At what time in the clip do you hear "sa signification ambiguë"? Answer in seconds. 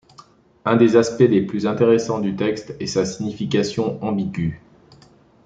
2.87-4.59